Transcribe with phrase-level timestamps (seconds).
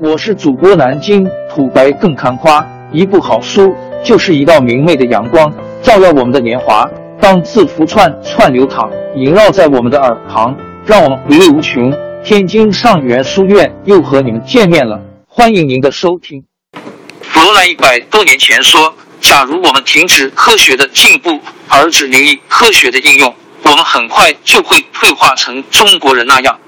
[0.00, 3.72] 我是主播南京土白更看花，一部好书
[4.04, 5.52] 就是一道明媚的阳光，
[5.82, 6.84] 照耀我们的年华。
[7.20, 11.94] 当字符串串流淌，萦绕在我们的耳旁，让我们回味无穷。
[12.24, 16.44] 天津上元书院又和你们见面了，欢迎您的收听。
[17.32, 18.92] 罗兰一百多年前说
[19.22, 21.38] ：“假如我们停止科学的进步，
[21.68, 23.32] 而只留意科学的应用，
[23.62, 26.58] 我们很快就会退化成中国人那样。”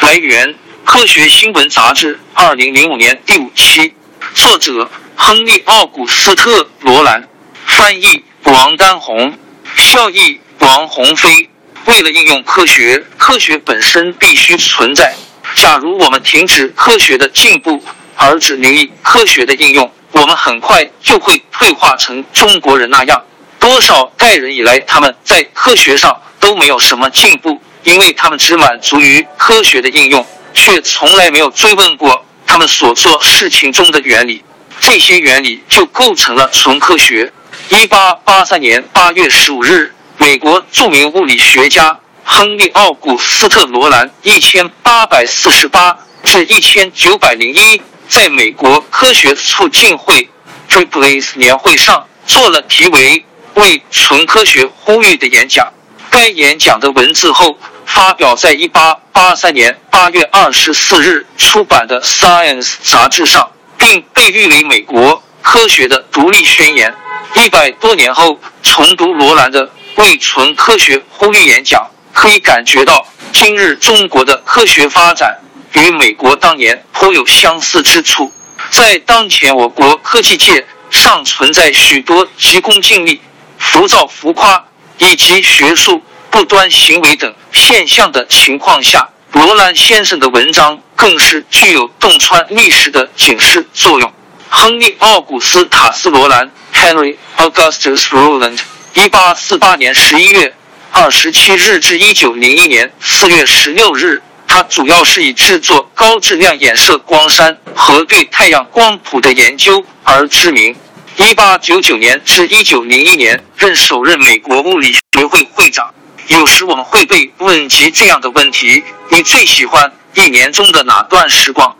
[0.00, 0.48] 来源。
[0.84, 3.94] 《科学新闻》杂志，二零零五年第五期，
[4.34, 7.28] 作者亨利·奥古斯特·罗兰，
[7.66, 9.36] 翻译王丹红，
[9.76, 11.48] 效益王鸿飞。
[11.86, 15.14] 为了应用科学，科学本身必须存在。
[15.56, 17.82] 假如我们停止科学的进步，
[18.16, 23.22] 而只留意科学的应用，我们很快就会退化成中国人那样。
[23.58, 30.24] 多少代人以来，他们在科学上都没有什么进步，因为他们只满足于科学的应用。
[30.64, 34.42] 却从来没有追问过他们所做事情中的原理，
[34.80, 37.30] 这些原理就构成了纯科学。
[37.68, 50.30] 一八八三年八月十五日，美国著名物理学家亨利·奥古斯特·罗兰（一千八百四十八至一千九百零一）在美国科学促进会
[50.70, 55.70] （Triple 年会上）做了题为“为纯科学呼吁”的演讲。
[56.08, 57.58] 该演讲的文字后。
[57.94, 66.92] 发表在一八八三年八月二十四日出版的《Science》杂志上，并被誉为美国科学的独立宣言。
[67.34, 75.38] 一百多年后重读罗兰的为纯科学呼吁演讲，可以感觉到今日中国的科学发展
[75.74, 78.32] 与美国当年颇有相似之处。
[78.70, 83.20] 在当前我国科技界尚存在许多急功近利、
[83.56, 84.64] 浮躁浮夸
[84.98, 86.02] 以及学术。
[86.34, 94.12] 不端行为等现象的情况下，罗兰先生的文章更是具有洞穿历史的警示作用。
[94.48, 98.58] 亨利·奥古斯塔斯·罗兰 （Henry Augustus Roland），
[98.94, 100.52] 一八四八年十一月
[100.90, 110.74] 二十七日至一九零一年四月十六日，他主要是以制作高质量衍射光栅和对太阳光谱的研究而知名。
[111.16, 115.94] 一八九九年至一九零一年，任首任美国物理学会会长。
[116.28, 121.76] 有时我们会被问及这样的问题：你最喜欢一年中的哪段时光？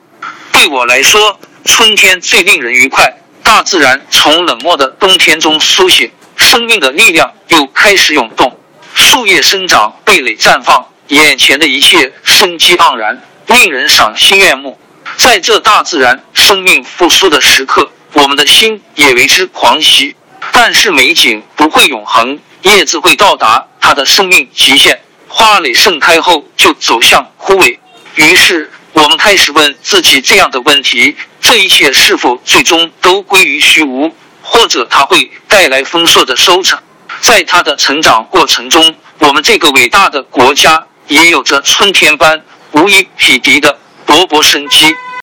[0.53, 3.17] 对我来说，春天最令人愉快。
[3.43, 8.59] 大自然从冷漠的冬天中苏醒，生命的力量又开始涌动，
[8.95, 14.79] 树叶生长，蓓蕾绽放，眼前的一切生机盎然，令人赏心悦目。
[15.17, 20.17] 在这大自然生命复苏的时刻，我们的心也为之狂喜。
[20.53, 22.39] 但是美景不会永恒。
[22.63, 27.79] 叶子会到达它的生命极限，花蕾盛开后就走向枯萎。
[28.15, 34.11] 于是我们开始问自己这样的问题：这一切是否最终都归于虚无？
[34.41, 36.79] 或者它会带来丰硕的收成？
[37.21, 42.43] 在它的成长过程中，我们这个伟大的国家也有着春天般
[42.73, 44.97] 无以匹敌的勃勃生机。